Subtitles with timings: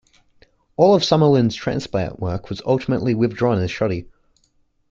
[0.77, 4.09] All of Summerlin's transplant work was ultimately withdrawn as shoddy.